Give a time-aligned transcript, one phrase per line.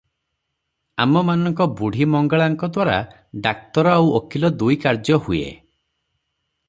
[1.03, 5.45] ଆମମାନଙ୍କ ବୁଢ଼ୀମଙ୍ଗଳାଙ୍କ ଦ୍ୱାରା ଡାକ୍ତର ଆଉ ଓକିଲ ଦୁଇ କାର୍ଯ୍ୟ ହୁଏ।